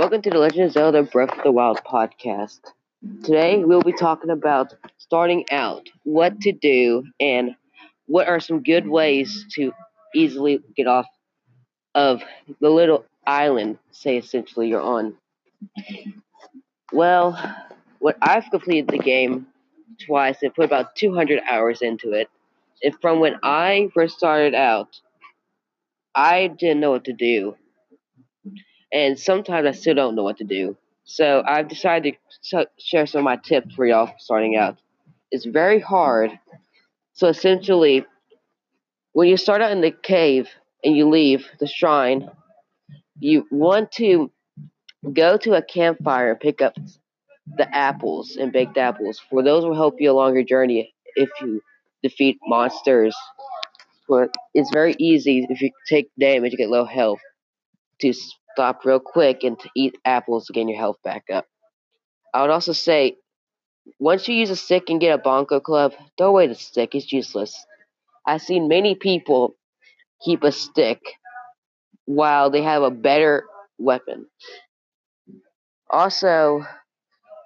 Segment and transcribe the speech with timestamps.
[0.00, 2.60] Welcome to the Legend of Zelda Breath of the Wild podcast.
[3.22, 7.54] Today we'll be talking about starting out, what to do, and
[8.06, 9.74] what are some good ways to
[10.14, 11.04] easily get off
[11.94, 12.22] of
[12.62, 15.16] the little island, say essentially you're on.
[16.94, 17.38] Well,
[17.98, 19.48] what I've completed the game
[20.06, 22.30] twice and put about 200 hours into it.
[22.82, 24.98] And from when I first started out,
[26.14, 27.54] I didn't know what to do
[28.92, 30.76] and sometimes I still don't know what to do.
[31.04, 32.16] So I've decided
[32.50, 34.78] to share some of my tips for y'all starting out.
[35.30, 36.30] It's very hard.
[37.14, 38.06] So essentially,
[39.12, 40.48] when you start out in the cave
[40.84, 42.30] and you leave the shrine,
[43.18, 44.30] you want to
[45.12, 46.74] go to a campfire and pick up
[47.56, 49.20] the apples and baked apples.
[49.30, 51.60] For those will help you along your journey if you
[52.02, 53.16] defeat monsters.
[54.08, 57.20] But it's very easy if you take damage, you get low health
[58.00, 58.12] to
[58.52, 61.46] stop real quick and to eat apples to gain your health back up.
[62.34, 63.16] I would also say,
[63.98, 67.12] once you use a stick and get a Boko Club, don't wait a stick, it's
[67.12, 67.56] useless.
[68.26, 69.56] I've seen many people
[70.22, 71.00] keep a stick
[72.04, 73.44] while they have a better
[73.78, 74.26] weapon.
[75.90, 76.64] Also,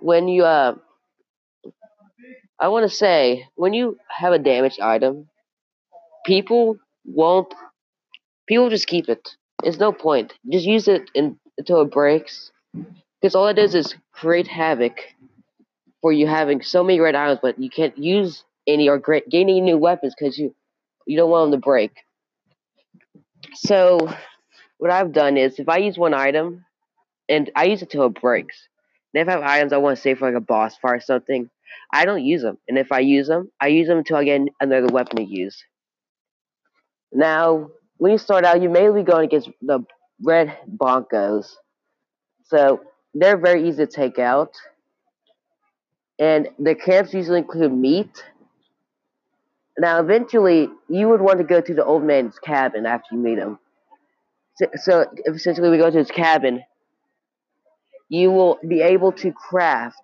[0.00, 0.74] when you, uh,
[2.60, 5.28] I want to say, when you have a damaged item,
[6.24, 7.52] people won't,
[8.48, 9.26] people just keep it.
[9.62, 10.34] It's no point.
[10.50, 12.52] Just use it in, until it breaks.
[13.20, 14.98] Because all it does is create havoc
[16.02, 19.60] for you having so many red items, but you can't use any or gain any
[19.60, 20.54] new weapons because you
[21.06, 21.92] you don't want them to break.
[23.54, 24.12] So
[24.78, 26.64] what I've done is if I use one item
[27.28, 28.68] and I use it till it breaks.
[29.14, 31.00] And if I have items I want to save for like a boss fight or
[31.00, 31.48] something,
[31.92, 32.58] I don't use them.
[32.68, 35.64] And if I use them, I use them until I get another weapon to use.
[37.12, 39.84] Now, when you start out, you may be going against the
[40.22, 41.54] red Bongos.
[42.44, 42.80] So
[43.14, 44.52] they're very easy to take out.
[46.18, 48.22] And the camps usually include meat.
[49.78, 53.38] Now, eventually, you would want to go to the old man's cabin after you meet
[53.38, 53.58] him.
[54.56, 56.62] So, so essentially, we go to his cabin.
[58.08, 60.00] You will be able to craft,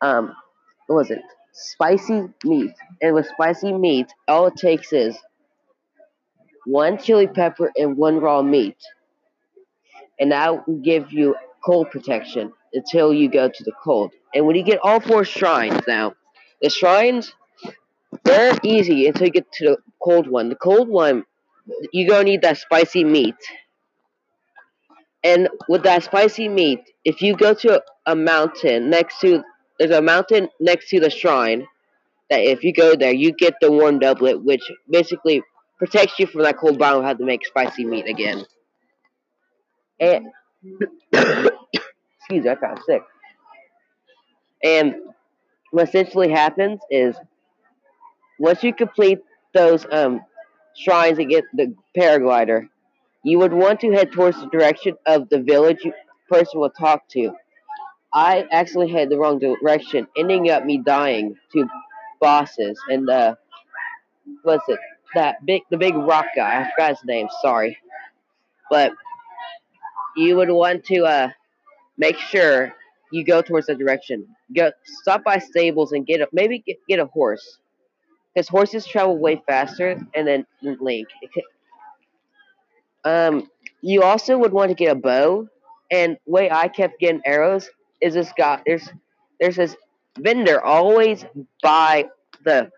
[0.00, 0.34] um,
[0.86, 1.22] what was it?
[1.52, 2.72] Spicy meat.
[3.00, 5.16] And with spicy meat, all it takes is
[6.66, 8.76] one chili pepper, and one raw meat.
[10.18, 14.12] And that will give you cold protection until you go to the cold.
[14.34, 16.14] And when you get all four shrines now,
[16.60, 17.32] the shrines,
[18.24, 20.48] they're easy until you get to the cold one.
[20.48, 21.24] The cold one,
[21.92, 23.36] you're going to need that spicy meat.
[25.22, 29.42] And with that spicy meat, if you go to a, mountain next to,
[29.78, 31.66] there's a mountain next to the shrine,
[32.28, 35.42] that if you go there, you get the warm doublet, which basically
[35.84, 38.42] protects you from that cold bottle have to make spicy meat again.
[40.00, 40.28] And
[41.12, 41.50] excuse
[42.30, 43.02] me, I got sick.
[44.62, 44.94] And
[45.72, 47.14] what essentially happens is
[48.38, 49.18] once you complete
[49.52, 50.22] those um,
[50.74, 52.68] shrines and get the paraglider,
[53.22, 55.86] you would want to head towards the direction of the village
[56.30, 57.32] person will talk to.
[58.10, 61.68] I actually had the wrong direction, ending up me dying to
[62.22, 63.34] bosses and uh,
[64.44, 64.78] what's it?
[65.14, 66.62] That big the big rock guy.
[66.62, 67.28] I forgot his name.
[67.42, 67.78] Sorry,
[68.70, 68.92] but
[70.16, 71.28] you would want to uh,
[71.96, 72.74] make sure
[73.12, 74.26] you go towards that direction.
[74.54, 77.58] Go stop by stables and get a maybe get, get a horse
[78.34, 81.08] because horses travel way faster and then Link.
[83.04, 83.48] Um,
[83.82, 85.48] you also would want to get a bow.
[85.90, 87.68] And way I kept getting arrows
[88.00, 88.60] is this guy.
[88.66, 88.88] There's
[89.38, 89.76] there's this
[90.18, 91.24] vendor always
[91.62, 92.08] by
[92.44, 92.70] the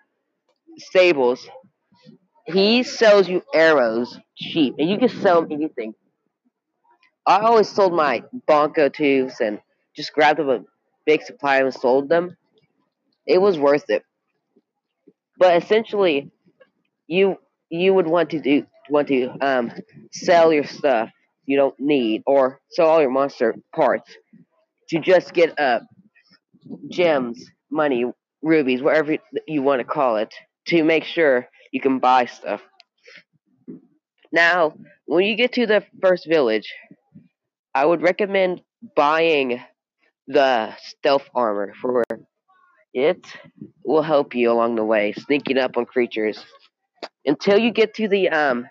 [0.76, 1.48] stables
[2.46, 5.94] he sells you arrows cheap, and you can sell anything.
[7.26, 9.60] I always sold my Bongo tubes and
[9.96, 10.64] just grabbed them a
[11.04, 12.36] big supply and sold them.
[13.26, 14.04] It was worth it.
[15.38, 16.30] But essentially,
[17.08, 17.36] you
[17.68, 19.72] you would want to do want to um,
[20.12, 21.10] sell your stuff
[21.46, 24.10] you don't need, or sell all your monster parts
[24.88, 25.80] to just get uh,
[26.90, 28.04] gems, money,
[28.42, 29.16] rubies, whatever
[29.46, 30.32] you want to call it,
[30.66, 32.62] to make sure you can buy stuff.
[34.32, 34.72] Now,
[35.04, 36.72] when you get to the first village,
[37.74, 38.62] I would recommend
[38.96, 39.60] buying
[40.26, 42.02] the stealth armor for
[42.94, 43.26] it
[43.84, 46.42] will help you along the way, sneaking up on creatures.
[47.26, 48.66] Until you get to the um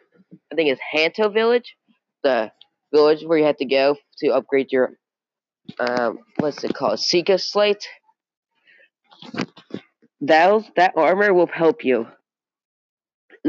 [0.52, 1.75] I think it's Hateno village,
[2.24, 2.52] the
[2.92, 4.98] village where you have to go to upgrade your
[5.80, 6.98] um what's it called?
[6.98, 7.88] Sheikah slate.
[10.22, 12.07] That that armor will help you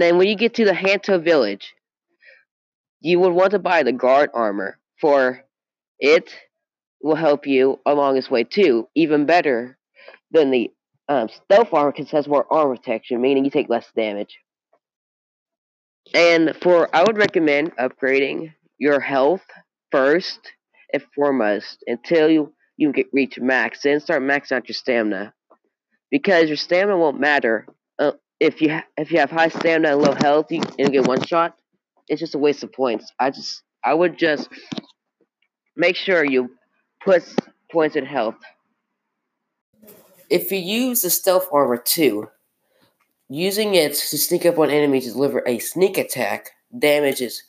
[0.03, 1.75] then when you get to the Hateno village,
[3.01, 5.41] you would want to buy the guard armor for
[5.99, 6.35] it
[7.03, 8.89] will help you along its way too.
[8.95, 9.79] Even better
[10.31, 10.71] than the
[11.09, 14.37] um, stealth armor because it has more armor protection, meaning you take less damage.
[16.15, 19.43] And for I would recommend upgrading your health
[19.91, 20.41] first
[20.93, 23.83] and foremost until you you get reach max.
[23.83, 25.33] Then start maxing out your stamina
[26.11, 27.67] because your stamina won't matter
[28.41, 30.51] if you ha- if you have high stamina and low health.
[30.51, 31.57] You, and get one shot.
[32.09, 33.13] It's just a waste of points.
[33.19, 34.49] I just I would just
[35.77, 36.51] make sure you
[37.05, 37.25] put
[37.71, 38.37] points in health.
[40.29, 42.29] If you use the stealth armor too,
[43.29, 47.45] using it to sneak up on enemies to deliver a sneak attack damages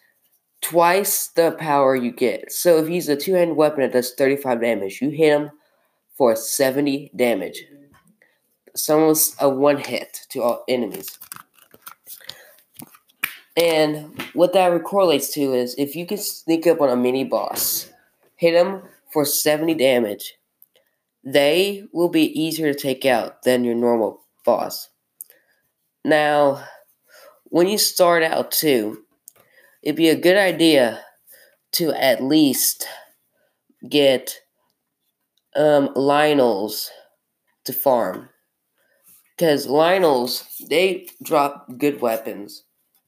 [0.62, 2.52] twice the power you get.
[2.52, 5.52] So if you use a two-handed weapon that does 35 damage, you hit him
[6.16, 7.64] for 70 damage.
[8.78, 11.18] It's almost a one hit to all enemies.
[13.60, 17.92] And what that correlates to is if you can sneak up on a mini boss,
[18.36, 20.36] hit him for 70 damage,
[21.24, 24.90] they will be easier to take out than your normal boss.
[26.06, 26.64] Now,
[27.46, 29.06] when you start out too,
[29.82, 31.04] it'd be a good idea
[31.72, 32.88] to at least
[33.90, 34.40] get
[35.56, 36.90] um, Lynels
[37.66, 38.30] to farm.
[39.38, 42.64] Because Lynels, they drop good weapons.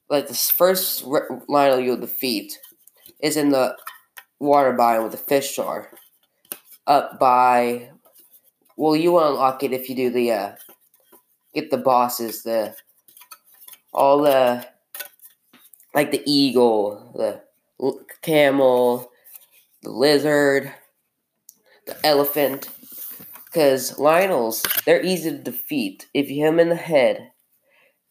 [0.08, 2.58] Like the first Lynel you'll defeat
[3.20, 3.76] is in the
[4.38, 5.90] water biome with the fish jar.
[6.86, 7.90] Up by,
[8.76, 10.52] well, you unlock it if you do the, uh,
[11.54, 12.74] get the bosses, the,
[13.92, 14.66] all the
[15.94, 17.42] like the eagle, the
[18.22, 19.10] camel,
[19.82, 20.72] the lizard,
[21.86, 22.68] the elephant.
[23.50, 26.06] Because Lynels, they're easy to defeat.
[26.14, 27.32] If you hit them in the head,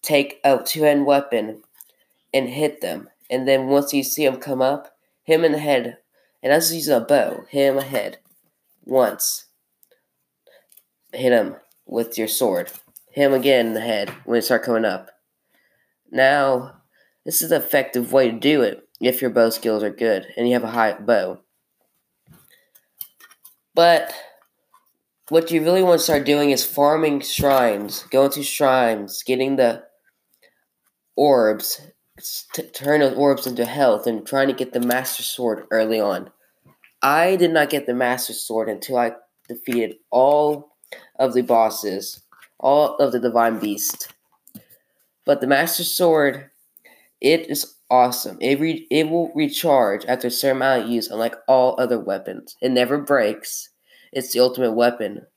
[0.02, 1.62] take a two hand weapon
[2.34, 3.10] and hit them.
[3.30, 5.98] And then once you see them come up, hit them in the head.
[6.44, 7.46] And that's using a bow.
[7.50, 8.18] Hit him a head
[8.84, 9.46] once.
[11.14, 11.56] Hit him
[11.86, 12.72] with your sword.
[13.12, 15.10] Hit him again in the head when they start coming up.
[16.12, 16.82] Now,
[17.26, 20.48] this is an effective way to do it if your bow skills are good and
[20.48, 21.40] you have a high bow.
[23.74, 24.14] But
[25.30, 29.84] what you really want to start doing is farming shrines, going to shrines, getting the
[31.16, 31.82] orbs,
[32.54, 36.30] t- turn those orbs into health, and trying to get the Master Sword early on.
[37.02, 39.14] I did not get the Master Sword until I
[39.48, 40.76] defeated all
[41.18, 42.22] of the bosses,
[42.60, 44.14] all of the Divine Beast.
[45.26, 46.50] But the Master Sword
[47.22, 48.38] it is awesome.
[48.40, 52.56] It re- it will recharge after a certain amount of use, unlike all other weapons.
[52.62, 53.70] It never breaks.
[54.12, 55.28] It's the ultimate weapon.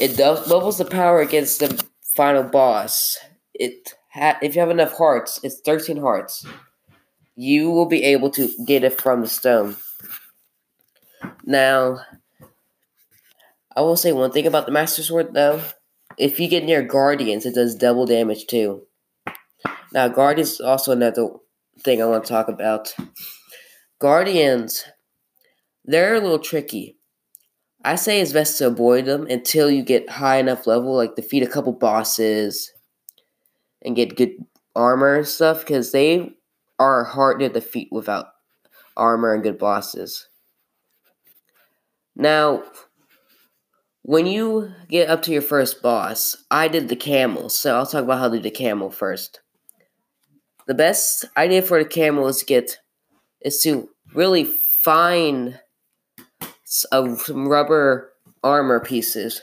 [0.00, 3.18] It doubles the power against the final boss.
[3.54, 6.46] It ha- if you have enough hearts, it's thirteen hearts.
[7.34, 9.76] You will be able to get it from the stone.
[11.44, 12.00] Now,
[13.74, 15.62] I will say one thing about the Master Sword though.
[16.16, 18.82] If you get near Guardians, it does double damage too.
[19.92, 21.28] Now, Guardians is also another
[21.80, 22.94] thing I want to talk about.
[24.00, 24.84] Guardians,
[25.84, 26.97] they're a little tricky.
[27.84, 31.42] I say it's best to avoid them until you get high enough level, like defeat
[31.42, 32.72] a couple bosses
[33.82, 34.32] and get good
[34.74, 36.32] armor and stuff, because they
[36.78, 38.26] are hard to defeat without
[38.96, 40.28] armor and good bosses.
[42.16, 42.64] Now,
[44.02, 48.04] when you get up to your first boss, I did the camel, so I'll talk
[48.04, 49.40] about how to do the camel first.
[50.66, 52.78] The best idea for the camel is to get
[53.40, 55.60] is to really find
[56.68, 58.12] some rubber
[58.44, 59.40] armor pieces.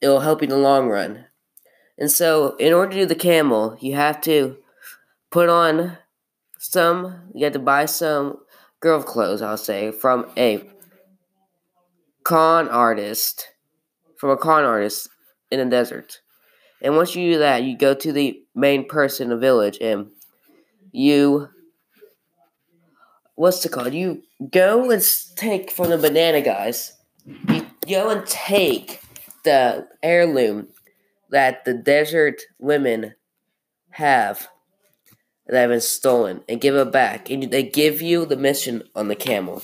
[0.00, 1.26] It'll help you in the long run.
[1.98, 4.56] And so, in order to do the camel, you have to
[5.30, 5.98] put on
[6.58, 8.38] some, you have to buy some
[8.80, 10.62] girl clothes, I'll say, from a
[12.22, 13.48] con artist,
[14.16, 15.08] from a con artist
[15.50, 16.20] in the desert.
[16.82, 20.10] And once you do that, you go to the main person in the village and
[20.92, 21.48] you
[23.36, 23.94] what's it called?
[23.94, 25.02] You go and
[25.36, 26.92] take from the banana guys.
[27.24, 29.00] You go and take
[29.44, 30.68] the heirloom
[31.30, 33.14] that the desert women
[33.90, 34.48] have
[35.46, 37.30] that have been stolen and give it back.
[37.30, 39.62] And they give you the mission on the camel.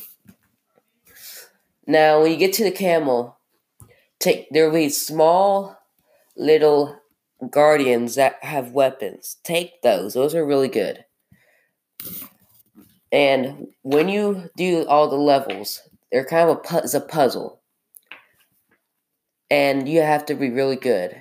[1.86, 3.38] Now, when you get to the camel,
[4.20, 5.76] take there will be small
[6.36, 6.96] little
[7.50, 9.36] guardians that have weapons.
[9.42, 10.14] Take those.
[10.14, 11.04] Those are really good.
[13.12, 17.60] And when you do all the levels, they're kind of a, pu- a puzzle.
[19.50, 21.14] And you have to be really good.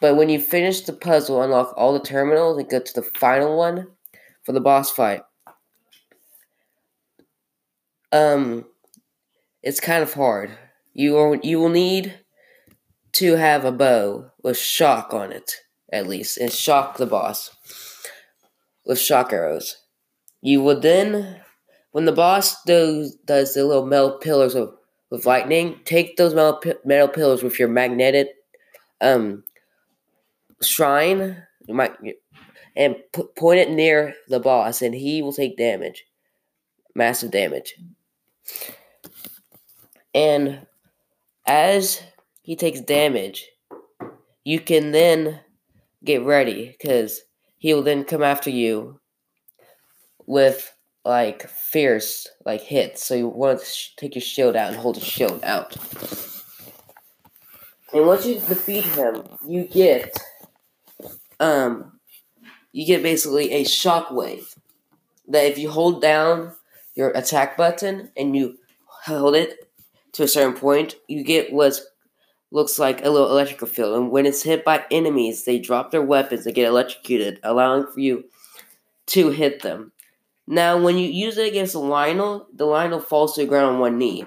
[0.00, 3.56] But when you finish the puzzle, unlock all the terminals, and go to the final
[3.56, 3.86] one
[4.42, 5.22] for the boss fight.
[8.10, 8.66] Um,
[9.62, 10.50] it's kind of hard.
[10.92, 12.18] You you will need
[13.12, 15.52] to have a bow with shock on it,
[15.90, 17.56] at least, and shock the boss
[18.84, 19.81] with shock arrows.
[20.42, 21.40] You will then,
[21.92, 24.74] when the boss does, does the little metal pillars of,
[25.10, 28.28] with lightning, take those metal, metal pillars with your magnetic
[29.00, 29.44] um,
[30.60, 31.94] shrine, you might,
[32.76, 36.04] and p- point it near the boss, and he will take damage,
[36.94, 37.74] massive damage.
[40.14, 40.66] And
[41.46, 42.02] as
[42.42, 43.48] he takes damage,
[44.44, 45.40] you can then
[46.04, 47.20] get ready because
[47.58, 48.98] he will then come after you
[50.26, 50.74] with
[51.04, 53.04] like fierce like hits.
[53.04, 55.76] So you want to sh- take your shield out and hold your shield out.
[57.92, 60.16] And once you defeat him, you get
[61.40, 61.98] um
[62.72, 64.56] you get basically a shockwave
[65.28, 66.52] that if you hold down
[66.94, 69.68] your attack button and you hold it
[70.12, 71.80] to a certain point, you get what
[72.50, 73.96] looks like a little electrical field.
[73.96, 78.00] And when it's hit by enemies, they drop their weapons, and get electrocuted, allowing for
[78.00, 78.24] you
[79.06, 79.92] to hit them.
[80.46, 83.80] Now, when you use it against a Lynel, the Lynel falls to the ground on
[83.80, 84.26] one knee.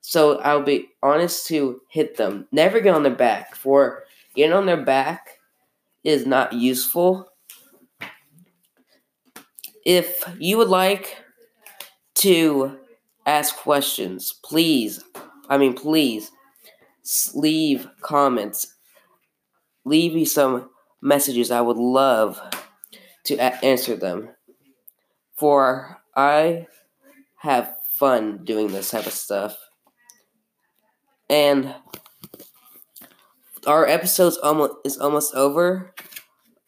[0.00, 2.48] So I'll be honest to hit them.
[2.52, 5.38] Never get on their back, for getting on their back
[6.04, 7.28] is not useful.
[9.84, 11.18] If you would like
[12.16, 12.78] to
[13.26, 15.02] ask questions, please,
[15.48, 16.30] I mean, please
[17.34, 18.74] leave comments.
[19.84, 20.70] Leave me some
[21.00, 21.50] messages.
[21.50, 22.40] I would love
[23.24, 24.30] to a- answer them.
[25.42, 26.68] For I
[27.38, 29.58] have fun doing this type of stuff.
[31.28, 31.74] And
[33.66, 35.96] our episode's almost is almost over.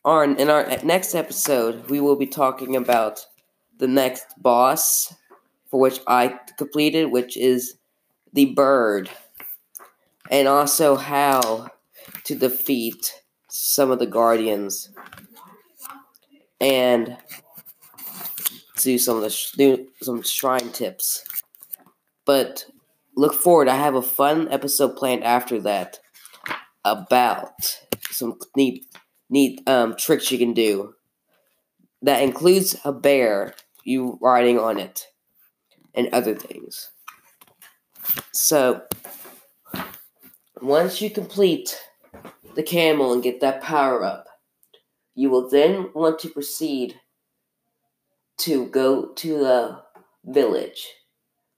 [0.05, 3.25] On in our next episode, we will be talking about
[3.79, 5.15] the next boss
[5.71, 7.77] for which I completed, which is
[8.33, 9.09] the bird,
[10.33, 11.69] and also how
[12.25, 14.91] to defeat some of the guardians
[16.61, 17.17] and
[18.77, 21.25] do some of the sh- do some shrine tips.
[22.25, 22.67] But
[23.17, 23.69] look forward.
[23.69, 25.99] I have a fun episode planned after that
[26.85, 28.87] about some neat
[29.31, 30.95] neat um, tricks you can do.
[32.03, 33.55] That includes a bear,
[33.85, 35.07] you riding on it,
[35.95, 36.91] and other things.
[38.33, 38.83] So
[40.61, 41.81] once you complete
[42.55, 44.27] the camel and get that power up,
[45.15, 47.01] you will then want to proceed
[48.39, 49.83] to go to the
[50.25, 50.89] village,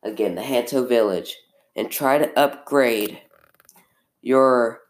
[0.03, 1.37] again, the Hateno village,
[1.75, 3.21] and try to upgrade
[4.23, 4.81] your,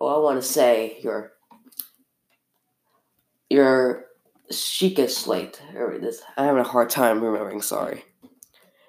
[0.00, 1.32] well, I want to say, your,
[3.50, 4.06] your
[4.50, 5.60] Sheikah slate.
[5.70, 8.04] I'm having a hard time remembering, sorry.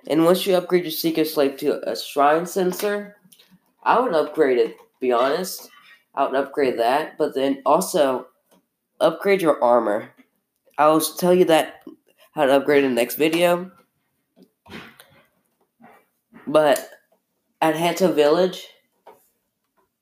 [0.07, 3.15] And once you upgrade your Sheikah slate to a shrine Sensor,
[3.83, 5.69] I would upgrade it, be honest.
[6.15, 8.27] I would upgrade that, but then also
[8.99, 10.09] upgrade your armor.
[10.77, 11.83] I will tell you that
[12.33, 13.71] how to upgrade in the next video.
[16.47, 16.89] But
[17.61, 18.67] at Hateno Village,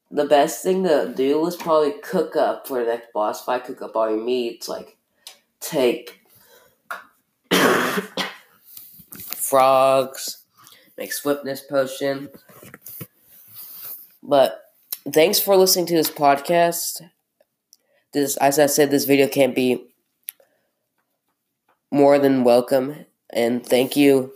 [0.09, 3.65] the best thing to do is probably cook up for the next boss fight.
[3.65, 4.97] Cook up all your meats, like
[5.59, 6.21] take
[9.19, 10.43] frogs,
[10.97, 12.29] make swiftness potion.
[14.23, 14.61] But
[15.13, 17.09] thanks for listening to this podcast.
[18.13, 19.90] This, as I said, this video can't be
[21.91, 23.05] more than welcome.
[23.31, 24.33] And thank you,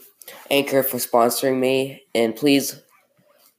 [0.50, 2.04] Anchor, for sponsoring me.
[2.14, 2.82] And please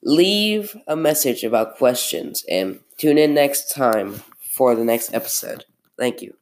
[0.03, 5.65] leave a message about questions and tune in next time for the next episode.
[5.99, 6.35] Thank you.